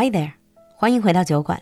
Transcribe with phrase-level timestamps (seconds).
[0.00, 0.30] Hi there，
[0.76, 1.60] 欢迎回到酒馆，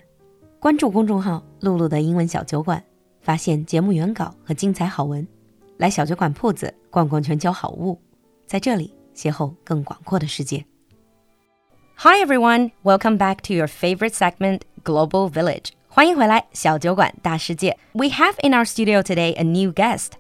[0.61, 2.85] 关注公众号“璐璐的英文小酒馆”，
[3.23, 5.27] 发现节目原稿和精彩好文。
[5.79, 7.99] 来小酒馆铺子逛逛全球好物，
[8.45, 10.63] 在这里邂逅更广阔的世界。
[11.97, 15.71] Hi everyone, welcome back to your favorite segment, Global Village.
[15.89, 17.79] 欢迎回来，小酒馆大世界。
[17.95, 20.11] We have in our studio today a new guest.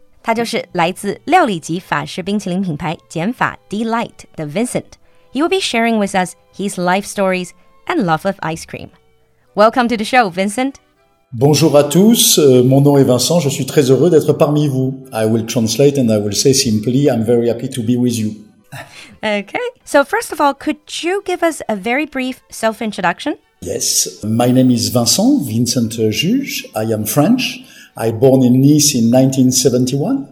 [3.69, 4.93] Dlight 的 Vincent.
[5.33, 7.50] He will be sharing with us his life stories
[7.86, 8.90] and love of ice cream.
[9.54, 10.81] Welcome to the show, Vincent.
[11.32, 15.04] Bonjour à tous, euh, mon nom est Vincent, je suis très heureux d'être parmi vous.
[15.12, 18.35] I will translate and I will say simply, I'm very happy to be with you.
[19.25, 19.59] Okay.
[19.85, 23.36] So, first of all, could you give us a very brief self introduction?
[23.62, 26.64] Yes, my name is Vincent, Vincent Giuge.
[26.76, 27.64] I am French.
[27.96, 30.29] I born in Nice in 1971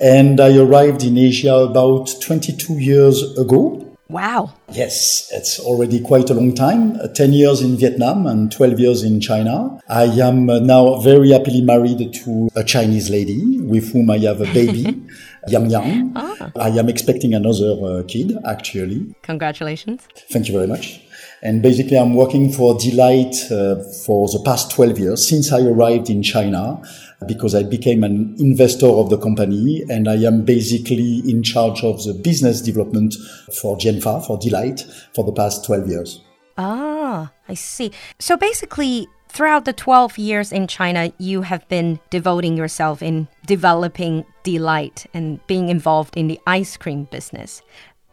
[0.00, 3.89] and I arrived in Asia about 22 years ago.
[4.10, 4.52] Wow.
[4.72, 6.98] Yes, it's already quite a long time.
[7.00, 9.80] Uh, 10 years in Vietnam and 12 years in China.
[9.88, 14.40] I am uh, now very happily married to a Chinese lady with whom I have
[14.40, 15.00] a baby,
[15.48, 16.12] Yang Yang.
[16.16, 16.50] Ah.
[16.56, 19.14] I am expecting another uh, kid, actually.
[19.22, 20.02] Congratulations.
[20.28, 21.00] Thank you very much.
[21.42, 26.10] And basically, I'm working for Dlight uh, for the past 12 years since I arrived
[26.10, 26.82] in China
[27.26, 32.02] because I became an investor of the company and I am basically in charge of
[32.04, 33.14] the business development
[33.60, 36.20] for Genfa, for Dlight, for the past 12 years.
[36.58, 37.90] Ah, I see.
[38.18, 44.24] So basically, throughout the 12 years in China, you have been devoting yourself in developing
[44.42, 47.62] Dlight and being involved in the ice cream business.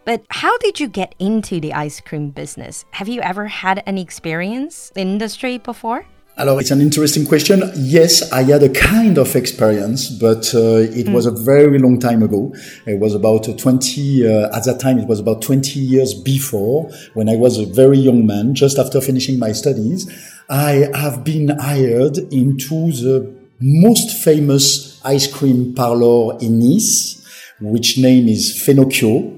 [0.08, 2.86] But how did you get into the ice cream business?
[2.92, 6.06] Have you ever had any experience in the industry before?
[6.38, 7.62] Alors, it's an interesting question.
[7.76, 12.24] Yes, I had a kind of experience, but uh, it was a very long time
[12.24, 12.56] ago.
[12.86, 16.90] It was about uh, 20, uh, at that time, it was about 20 years before
[17.14, 20.08] when I was a very young man, just after finishing my studies.
[20.50, 27.28] I have been hired into the most famous ice cream parlor in Nice,
[27.60, 29.38] which name is Fenocchio.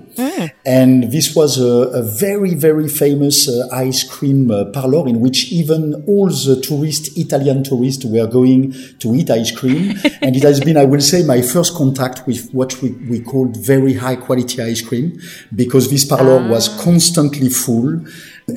[0.65, 5.51] And this was a, a very, very famous uh, ice cream uh, parlor in which
[5.51, 9.97] even all the tourists, Italian tourists, were going to eat ice cream.
[10.21, 13.57] and it has been, I will say, my first contact with what we, we called
[13.57, 15.19] very high quality ice cream
[15.55, 18.05] because this parlor was constantly full.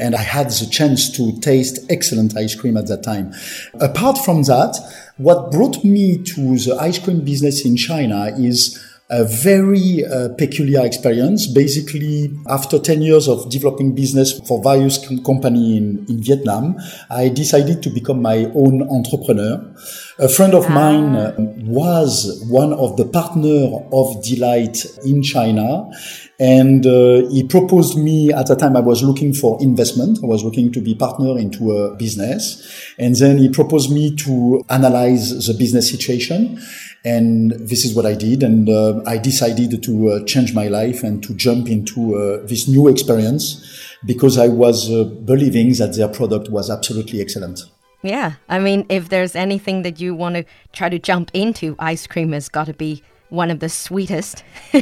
[0.00, 3.32] And I had the chance to taste excellent ice cream at that time.
[3.80, 4.76] Apart from that,
[5.18, 8.80] what brought me to the ice cream business in China is
[9.12, 11.46] a very uh, peculiar experience.
[11.46, 16.76] Basically, after 10 years of developing business for various com- company in, in Vietnam,
[17.10, 19.62] I decided to become my own entrepreneur.
[20.18, 25.90] A friend of mine uh, was one of the partner of Dlight in China.
[26.40, 30.18] And uh, he proposed me at the time I was looking for investment.
[30.22, 32.94] I was looking to be partner into a business.
[32.98, 36.60] And then he proposed me to analyze the business situation.
[37.04, 38.42] And this is what I did.
[38.42, 42.68] And uh, I decided to uh, change my life and to jump into uh, this
[42.68, 47.60] new experience because I was uh, believing that their product was absolutely excellent.
[48.02, 48.34] Yeah.
[48.48, 52.32] I mean, if there's anything that you want to try to jump into, ice cream
[52.32, 54.44] has got to be one of the sweetest,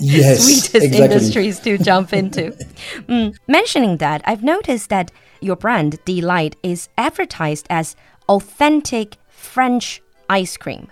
[0.00, 0.98] Yes, sweetest exactly.
[1.04, 2.56] industries to jump into.
[3.08, 3.36] Mm.
[3.46, 7.94] Mentioning that, I've noticed that your brand, Dlight, is advertised as
[8.28, 10.88] authentic French ice cream.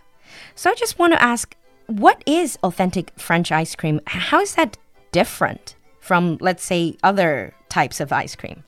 [0.59, 1.55] So I just want to ask,
[1.87, 4.01] what is authentic French ice cream?
[4.09, 4.77] How is that
[5.13, 8.65] different from, let's say, other types of ice cream?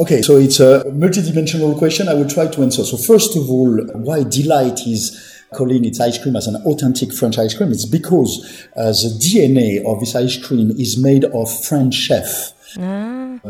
[0.00, 2.08] Okay, so it's a multidimensional question.
[2.08, 2.82] I will try to answer.
[2.82, 7.38] So first of all, why Dlight is calling its ice cream as an authentic French
[7.38, 7.70] ice cream?
[7.70, 12.52] It's because uh, the DNA of this ice cream is made of French chef.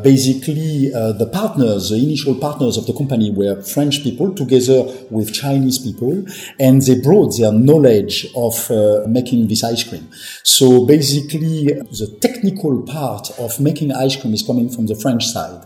[0.02, 5.32] Basically, uh, the partners, the initial partners of the company were French people together with
[5.32, 6.24] Chinese people,
[6.58, 10.08] and they brought their knowledge of uh, making this ice cream.
[10.44, 15.64] So basically, the technical part of making ice cream is coming from the French side.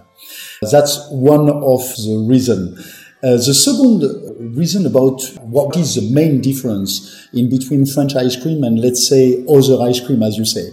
[0.71, 2.79] That's one of the reason.
[3.25, 8.65] Uh, the second reason about what is the main difference in between French ice cream
[8.65, 10.71] and let's say other ice cream, as you say.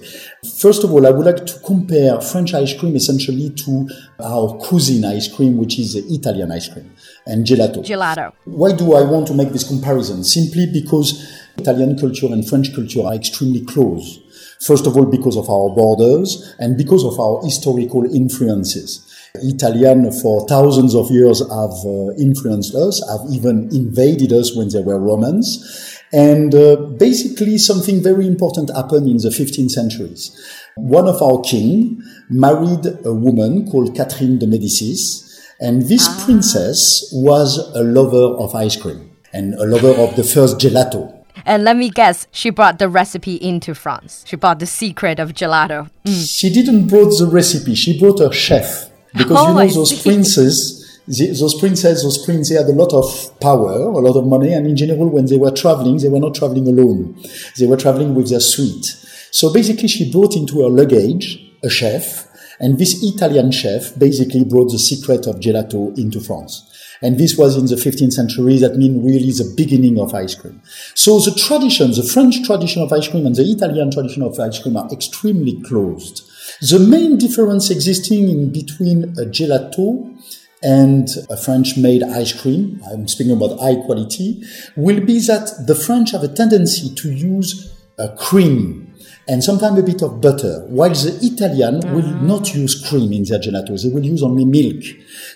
[0.57, 3.87] First of all, I would like to compare French ice cream essentially to
[4.19, 6.91] our cuisine ice cream, which is the Italian ice cream
[7.27, 7.85] and gelato.
[7.85, 8.33] Gelato.
[8.45, 10.23] Why do I want to make this comparison?
[10.23, 14.19] Simply because Italian culture and French culture are extremely close.
[14.65, 19.05] First of all, because of our borders and because of our historical influences.
[19.35, 24.81] Italian for thousands of years have uh, influenced us, have even invaded us when they
[24.81, 25.95] were Romans.
[26.11, 30.35] And uh, basically something very important happened in the 15th centuries.
[30.75, 35.25] One of our king married a woman called Catherine de Medicis.
[35.61, 36.23] And this Ah.
[36.25, 41.13] princess was a lover of ice cream and a lover of the first gelato.
[41.45, 44.23] And let me guess, she brought the recipe into France.
[44.25, 45.89] She brought the secret of gelato.
[46.07, 47.75] She didn't brought the recipe.
[47.75, 50.01] She brought her chef because Oh, you know I those see.
[50.09, 54.25] princes, the, those princes, those princes they had a lot of power, a lot of
[54.27, 57.19] money, and in general, when they were traveling, they were not traveling alone.
[57.57, 58.85] They were traveling with their suite.
[59.31, 62.27] So basically, she brought into her luggage a chef,
[62.59, 66.65] and this Italian chef basically brought the secret of gelato into France.
[67.01, 68.57] And this was in the 15th century.
[68.57, 70.61] That means really the beginning of ice cream.
[70.95, 74.59] So the tradition, the French tradition of ice cream and the Italian tradition of ice
[74.59, 76.28] cream are extremely closed.
[76.61, 80.13] The main difference existing in between a gelato
[80.61, 84.43] and a French made ice cream, I'm speaking about high quality,
[84.75, 88.93] will be that the French have a tendency to use a cream
[89.29, 92.27] and sometimes a bit of butter, while the Italian will mm-hmm.
[92.27, 93.81] not use cream in their gelato.
[93.81, 94.83] They will use only milk.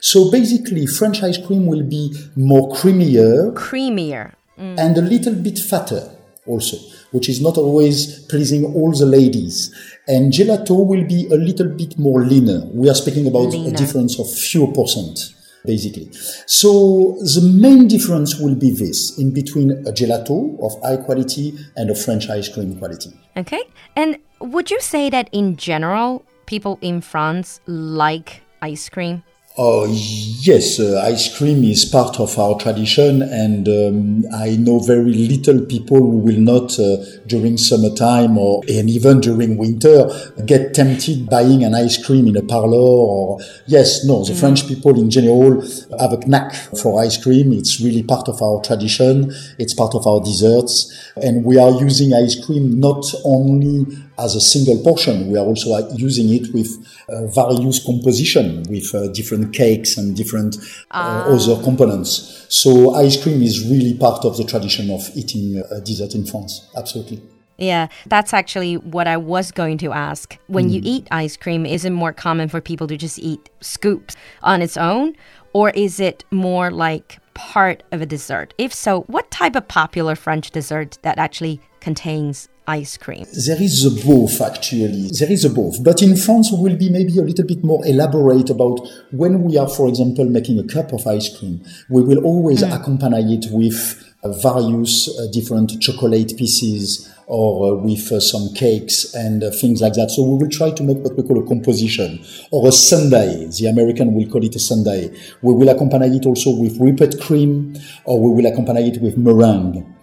[0.02, 4.34] So basically, French ice cream will be more creamier Creamier.
[4.58, 4.80] Mm.
[4.80, 6.10] and a little bit fatter
[6.46, 6.78] also,
[7.12, 9.74] which is not always pleasing all the ladies.
[10.08, 12.66] And gelato will be a little bit more leaner.
[12.74, 15.34] We are speaking about a difference of few percent,
[15.66, 16.10] basically.
[16.46, 21.90] So the main difference will be this in between a gelato of high quality and
[21.90, 23.12] a French ice cream quality.
[23.38, 23.62] Okay.
[23.96, 29.24] And would you say that in general, people in France like ice cream?
[29.56, 35.14] Oh, yes, uh, ice cream is part of our tradition, and um, I know very
[35.14, 36.98] little people who will not, uh,
[37.28, 40.10] during summertime or and even during winter,
[40.48, 42.80] get tempted buying an ice cream in a parlor.
[42.80, 45.62] Or yes, no, the French people in general
[46.00, 47.54] have a knack for ice cream.
[47.54, 49.32] It's really part of our tradition.
[49.60, 53.86] It's part of our desserts, and we are using ice cream not only
[54.18, 55.32] as a single portion.
[55.32, 56.70] We are also uh, using it with
[57.10, 59.10] uh, various composition, with uh,
[59.44, 60.58] different cakes and different
[60.92, 62.46] uh, other components.
[62.50, 66.70] So ice cream is really part of the tradition of eating uh, dessert in France.
[66.76, 67.22] Absolutely.
[67.58, 70.38] Yeah, that's actually what I was going to ask.
[70.48, 74.16] When you eat ice cream, is it more common for people to just eat scoops
[74.42, 75.16] on its own?
[75.54, 78.56] Or is it more like part of a dessert?
[78.58, 83.26] If so, what type of popular French dessert that actually contains ice cream?
[83.46, 85.10] There is a both actually.
[85.20, 85.84] There is a both.
[85.84, 88.80] But in France, we will be maybe a little bit more elaborate about
[89.12, 91.64] when we are, for example, making a cup of ice cream.
[91.90, 98.10] We will always accompany it with uh, various uh, different chocolate pieces or uh, with
[98.12, 100.12] uh, some cakes and things like that.
[100.12, 103.48] So we will try to make what we call a composition or a sundae.
[103.48, 105.10] The American will call it a sundae.
[105.42, 107.76] We will accompany it also with whipped cream
[108.06, 109.94] or we will accompany it with meringue.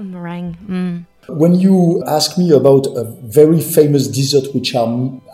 [0.00, 0.56] Ah, meringue.
[0.66, 1.04] Mm.
[1.28, 4.88] When you ask me about a very famous dessert, which are,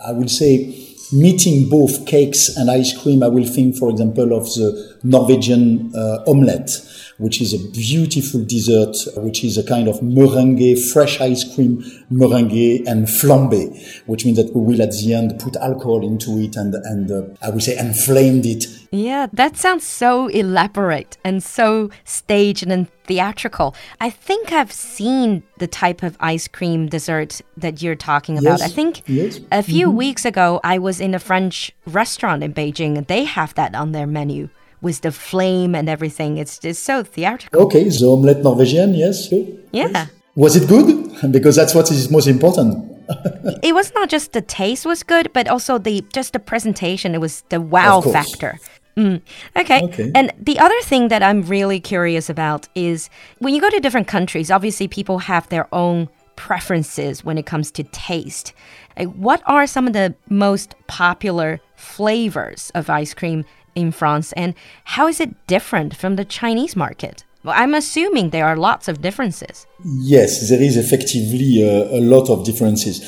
[0.05, 0.75] I will say,
[1.13, 6.23] meeting both cakes and ice cream, I will think, for example, of the Norwegian uh,
[6.27, 6.71] omelette,
[7.17, 12.85] which is a beautiful dessert, which is a kind of meringue, fresh ice cream meringue
[12.87, 13.73] and flambe,
[14.05, 17.23] which means that we will at the end put alcohol into it and, and uh,
[17.41, 23.75] I will say inflamed it Yeah, that sounds so elaborate and so staged and theatrical.
[24.01, 28.59] I think I've seen the type of ice cream dessert that you're talking about.
[28.59, 29.39] Yes, I think yes.
[29.51, 29.97] a few mm-hmm.
[29.97, 33.91] weeks ago I was in a French restaurant in Beijing and they have that on
[33.91, 34.49] their menu
[34.81, 36.37] with the flame and everything.
[36.37, 37.61] It's just so theatrical.
[37.63, 39.27] Okay, the omelette Norwegian, yes.
[39.27, 39.45] sure.
[39.71, 40.07] Yeah.
[40.35, 41.05] Was it good?
[41.31, 42.93] Because that's what is most important.
[43.63, 47.15] It was not just the taste was good, but also the just the presentation.
[47.15, 48.59] It was the wow factor.
[48.97, 49.21] Mm.
[49.55, 49.81] Okay.
[49.83, 50.11] Okay.
[50.15, 54.07] And the other thing that I'm really curious about is when you go to different
[54.07, 58.53] countries, obviously people have their own preferences when it comes to taste.
[58.97, 64.55] Like, what are some of the most popular flavors of ice cream in France, and
[64.85, 67.23] how is it different from the Chinese market?
[67.43, 69.67] Well, I'm assuming there are lots of differences.
[69.85, 73.01] Yes, there is effectively a, a lot of differences.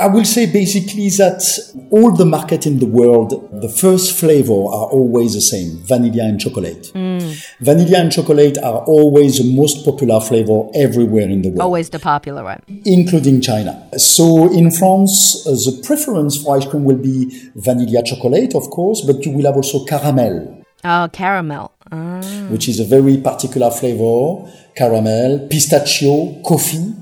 [0.00, 1.42] I will say basically that
[1.90, 6.38] all the market in the world, the first flavor are always the same, vanilla and
[6.40, 6.92] chocolate.
[6.94, 11.60] Vanilla and chocolate are always the most popular flavor everywhere in the world.
[11.60, 12.62] Always the popular one.
[12.84, 13.72] including China.
[13.98, 19.00] So in France, uh, the preference for ice cream will be vanilla chocolate, of course,
[19.00, 21.72] but you will have also caramel, Oh, caramel.
[21.90, 22.20] Ah.
[22.50, 24.44] which is a very particular flavor.
[24.76, 26.94] Caramel, pistachio, coffee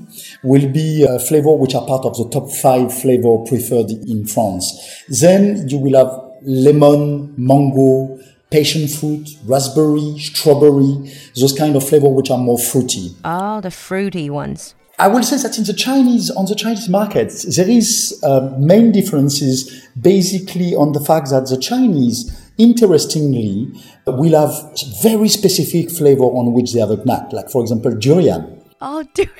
[0.43, 5.03] will be a flavor which are part of the top five flavor preferred in France.
[5.07, 6.11] Then you will have
[6.43, 8.19] lemon, mango,
[8.51, 13.15] passion fruit, raspberry, strawberry, those kind of flavor which are more fruity.
[13.25, 14.75] Oh, the fruity ones.
[14.99, 18.91] I will say that in the Chinese, on the Chinese market, there is uh, main
[18.91, 23.71] differences basically on the fact that the Chinese interestingly,
[24.05, 24.53] will have
[25.01, 27.31] very specific flavor on which they have a knack.
[27.31, 28.61] Like, for example, durian.
[28.81, 29.33] Oh, durian.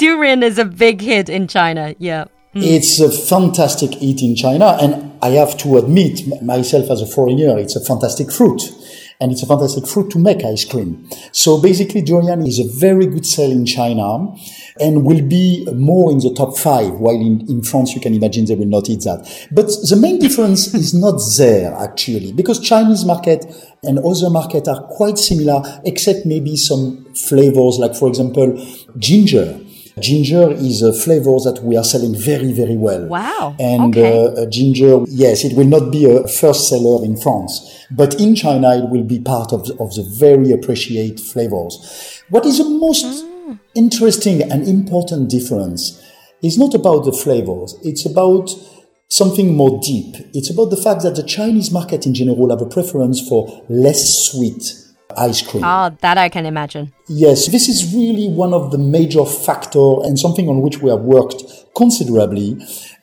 [0.00, 1.94] Durian is a big hit in China.
[1.98, 2.24] Yeah.
[2.54, 2.62] Mm.
[2.64, 7.58] It's a fantastic eat in China, and I have to admit myself as a foreigner,
[7.58, 8.62] it's a fantastic fruit.
[9.22, 11.06] And it's a fantastic fruit to make ice cream.
[11.30, 14.34] So basically, durian is a very good sale in China
[14.80, 18.46] and will be more in the top five, while in, in France, you can imagine
[18.46, 19.28] they will not eat that.
[19.52, 23.44] But the main difference is not there, actually, because Chinese market
[23.82, 28.56] and other market are quite similar, except maybe some flavors, like, for example,
[28.96, 29.60] ginger
[30.00, 33.06] Ginger is a flavor that we are selling very, very well.
[33.06, 33.56] Wow.
[33.58, 34.42] And okay.
[34.42, 38.76] uh, ginger, yes, it will not be a first seller in France, but in China,
[38.76, 42.22] it will be part of, of the very appreciated flavors.
[42.28, 43.58] What is the most mm.
[43.74, 46.02] interesting and important difference
[46.42, 47.76] is not about the flavors.
[47.82, 48.50] It's about
[49.08, 50.16] something more deep.
[50.32, 54.30] It's about the fact that the Chinese market in general have a preference for less
[54.30, 54.72] sweet
[55.16, 55.62] ice cream.
[55.64, 56.92] Ah, that I can imagine.
[57.08, 61.00] Yes, this is really one of the major factor and something on which we have
[61.00, 61.42] worked
[61.76, 62.58] considerably.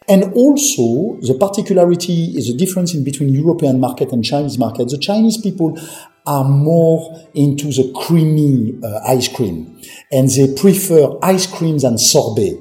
[0.10, 4.88] And also, the particularity is the difference in between European market and Chinese market.
[4.88, 5.78] The Chinese people
[6.26, 12.58] are more into the creamy uh, ice cream, and they prefer ice creams and sorbet.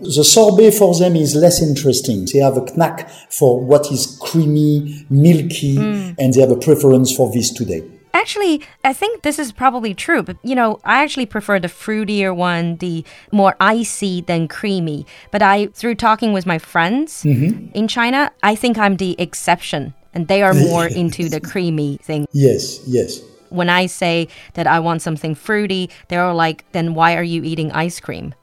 [0.00, 2.26] The sorbet for them is less interesting.
[2.32, 6.14] They have a knack for what is creamy, milky, mm.
[6.18, 7.82] and they have a preference for this today.
[8.18, 12.34] Actually, I think this is probably true, but you know, I actually prefer the fruitier
[12.34, 15.06] one, the more icy than creamy.
[15.30, 17.52] But I, through talking with my friends mm -hmm.
[17.74, 22.26] in China, I think I'm the exception, and they are more into the creamy thing.
[22.32, 23.20] Yes, yes.
[23.50, 27.70] When I say that I want something fruity, they're like, then why are you eating
[27.86, 28.34] ice cream?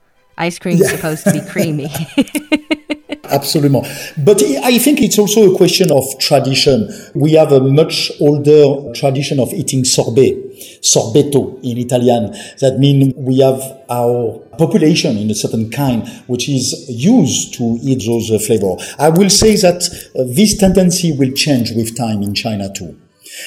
[0.47, 0.95] Ice cream is yeah.
[0.95, 1.89] supposed to be creamy.
[3.29, 3.81] Absolutely.
[4.17, 6.89] But I think it's also a question of tradition.
[7.13, 10.35] We have a much older tradition of eating sorbet,
[10.81, 12.31] sorbetto in Italian.
[12.59, 18.03] That means we have our population in a certain kind which is used to eat
[18.05, 18.75] those uh, flavor.
[18.97, 19.83] I will say that
[20.17, 22.99] uh, this tendency will change with time in China too.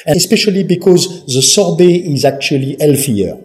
[0.07, 3.39] And especially because the sorbet is actually healthier.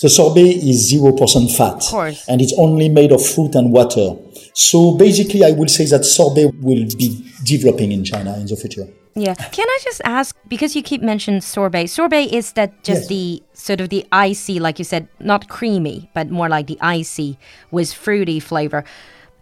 [0.00, 1.82] The sorbet is 0% fat.
[2.28, 4.16] And it's only made of fruit and water.
[4.54, 8.86] So basically, I will say that sorbet will be developing in China in the future.
[9.14, 9.34] Yeah.
[9.34, 11.88] Can I just ask because you keep mentioning sorbet?
[11.88, 13.08] Sorbet is that just yes.
[13.08, 17.36] the sort of the icy, like you said, not creamy, but more like the icy
[17.72, 18.84] with fruity flavor.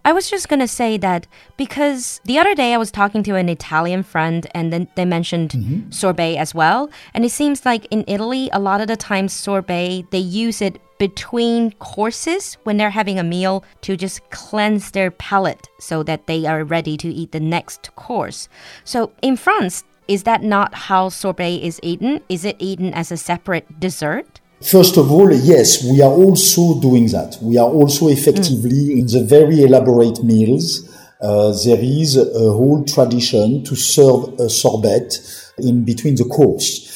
[0.06, 3.34] I was just going to say that because the other day I was talking to
[3.34, 5.92] an Italian friend and then they mentioned mm -hmm.
[5.92, 6.88] sorbet as well.
[7.12, 10.78] And it seems like in Italy, a lot of the times sorbet, they use it
[10.98, 16.46] between courses when they're having a meal to just cleanse their palate so that they
[16.46, 18.48] are ready to eat the next course.
[18.84, 22.20] So in France, is that not how sorbet is eaten?
[22.28, 24.40] Is it eaten as a separate dessert?
[24.62, 27.38] First of all, yes, we are also doing that.
[27.42, 29.00] We are also effectively mm.
[29.00, 30.88] in the very elaborate meals.
[31.20, 35.18] Uh, there is a whole tradition to serve a sorbet
[35.58, 36.86] in between the course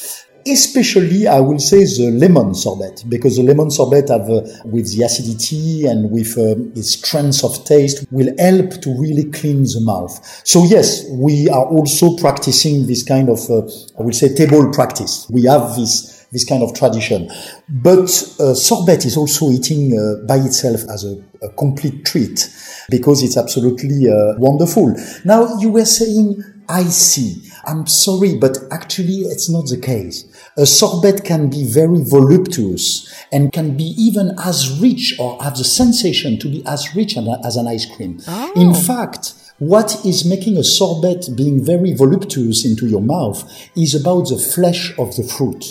[0.47, 5.03] especially I will say the lemon sorbet because the lemon sorbet have uh, with the
[5.03, 10.41] acidity and with the strength of taste will help to really clean the mouth.
[10.45, 13.67] So yes, we are also practicing this kind of uh,
[13.99, 15.27] I will say table practice.
[15.29, 17.29] We have this this kind of tradition.
[17.69, 18.09] But
[18.39, 22.49] uh, sorbet is also eating uh, by itself as a, a, complete treat
[22.89, 24.95] because it's absolutely uh, wonderful.
[25.25, 27.41] Now you were saying icy.
[27.65, 30.25] I'm sorry, but actually it's not the case.
[30.57, 35.63] A sorbet can be very voluptuous and can be even as rich or have the
[35.63, 38.19] sensation to be as rich as an ice cream.
[38.27, 38.53] Oh.
[38.55, 43.43] In fact, what is making a sorbet being very voluptuous into your mouth
[43.75, 45.63] is about the flesh of the fruit.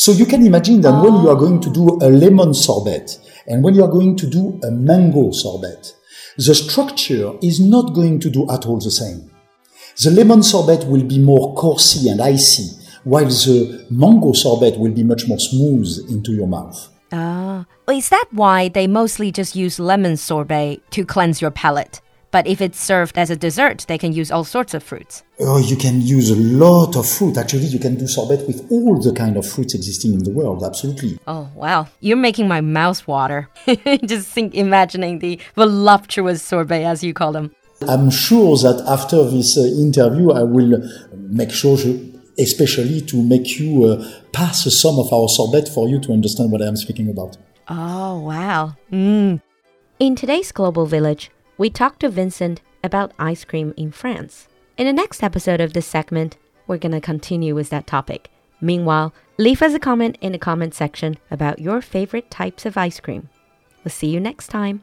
[0.00, 3.62] So you can imagine that when you are going to do a lemon sorbet and
[3.62, 5.92] when you are going to do a mango sorbet,
[6.38, 9.30] the structure is not going to do at all the same.
[10.02, 15.04] The lemon sorbet will be more coarse and icy, while the mango sorbet will be
[15.04, 16.88] much more smooth into your mouth.
[17.12, 22.00] Ah, is that why they mostly just use lemon sorbet to cleanse your palate?
[22.30, 25.24] But if it's served as a dessert, they can use all sorts of fruits.
[25.40, 27.36] Oh, you can use a lot of fruit.
[27.36, 30.62] Actually, you can do sorbet with all the kind of fruits existing in the world.
[30.62, 31.18] Absolutely.
[31.26, 31.88] Oh, wow.
[32.00, 33.48] You're making my mouth water.
[34.04, 37.54] Just think, imagining the voluptuous sorbet, as you call them.
[37.88, 40.82] I'm sure that after this uh, interview, I will
[41.14, 41.78] make sure,
[42.38, 46.62] especially to make you uh, pass some of our sorbet for you to understand what
[46.62, 47.38] I am speaking about.
[47.68, 48.76] Oh, wow.
[48.92, 49.40] Mm.
[49.98, 51.30] In today's Global Village,
[51.60, 54.48] we talked to Vincent about ice cream in France.
[54.78, 58.30] In the next episode of this segment, we're going to continue with that topic.
[58.62, 62.98] Meanwhile, leave us a comment in the comment section about your favorite types of ice
[62.98, 63.28] cream.
[63.84, 64.80] We'll see you next time.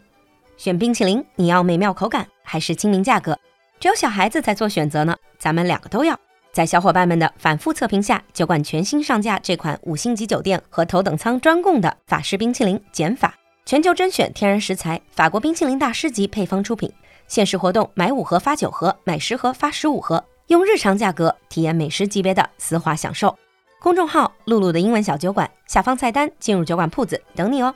[0.55, 3.39] 选冰淇淋，你要美妙口感还是亲民价格？
[3.79, 5.17] 只有小孩子才做选择呢。
[5.39, 6.19] 咱们两个都要。
[6.51, 13.33] 在小伙伴们的反复测评下，酒馆全新上架这款五星级酒店和头等舱专供的法式冰淇淋“简法”。
[13.67, 16.89] 全球甄选天然食材，法国冰淇淋大师级配方出品。
[17.27, 23.37] 限时活动，买五盒发九盒，买十盒发十五盒，用日常价格体验美食级别的丝滑享受。
[23.81, 27.75] 公众号“露露的英文小酒馆”下方菜单进入酒馆铺子等你哦。